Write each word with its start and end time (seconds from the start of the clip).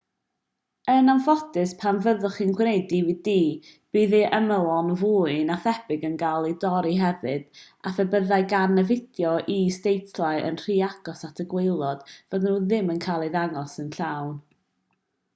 yn 0.91 1.11
anffodus 1.13 1.73
pan 1.81 1.97
fyddwch 2.05 2.37
chi'n 2.37 2.53
gwneud 2.59 2.87
dvd 2.93 3.33
bydd 3.97 4.15
ei 4.21 4.25
ymylon 4.37 4.87
fwy 5.01 5.35
na 5.49 5.57
thebyg 5.67 6.07
yn 6.09 6.15
cael 6.23 6.47
eu 6.49 6.55
torri 6.65 6.95
hefyd 7.01 7.61
a 7.91 7.93
phe 7.99 8.07
byddai 8.15 8.41
gan 8.55 8.83
y 8.85 8.87
fideo 8.93 9.35
is-deitlau 9.59 10.43
yn 10.49 10.59
rhy 10.63 10.79
agos 10.89 11.23
at 11.29 11.43
y 11.45 11.49
gwaelod 11.55 12.03
fyddan 12.17 12.49
nhw 12.55 12.65
ddim 12.65 12.91
yn 12.97 13.03
cael 13.07 13.27
eu 13.29 13.31
dangos 13.39 13.77
yn 13.87 13.95
llawn 14.01 14.35